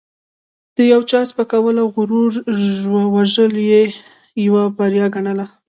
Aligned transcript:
د 0.75 0.77
یو 0.91 1.01
چا 1.09 1.21
سپکول 1.31 1.75
او 1.83 1.87
غرور 1.95 2.31
وژل 3.15 3.53
یې 3.71 3.83
یوه 4.45 4.63
بریا 4.77 5.07
ګڼله. 5.15 5.45